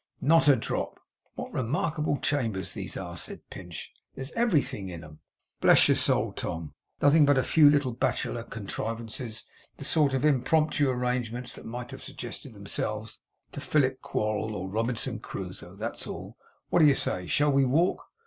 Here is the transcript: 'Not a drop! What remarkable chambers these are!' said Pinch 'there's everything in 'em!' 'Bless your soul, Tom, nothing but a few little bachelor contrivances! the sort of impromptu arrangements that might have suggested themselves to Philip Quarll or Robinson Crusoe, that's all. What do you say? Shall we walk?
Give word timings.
'Not 0.19 0.47
a 0.47 0.55
drop! 0.55 0.99
What 1.35 1.53
remarkable 1.53 2.17
chambers 2.17 2.73
these 2.73 2.97
are!' 2.97 3.15
said 3.15 3.47
Pinch 3.51 3.93
'there's 4.15 4.31
everything 4.31 4.89
in 4.89 5.03
'em!' 5.03 5.19
'Bless 5.59 5.87
your 5.87 5.95
soul, 5.95 6.33
Tom, 6.33 6.73
nothing 7.03 7.23
but 7.23 7.37
a 7.37 7.43
few 7.43 7.69
little 7.69 7.91
bachelor 7.91 8.41
contrivances! 8.41 9.45
the 9.77 9.83
sort 9.83 10.15
of 10.15 10.25
impromptu 10.25 10.89
arrangements 10.89 11.53
that 11.53 11.65
might 11.67 11.91
have 11.91 12.01
suggested 12.01 12.53
themselves 12.55 13.19
to 13.51 13.61
Philip 13.61 14.01
Quarll 14.01 14.55
or 14.55 14.67
Robinson 14.67 15.19
Crusoe, 15.19 15.75
that's 15.75 16.07
all. 16.07 16.35
What 16.71 16.79
do 16.79 16.85
you 16.87 16.95
say? 16.95 17.27
Shall 17.27 17.51
we 17.51 17.63
walk? 17.63 18.07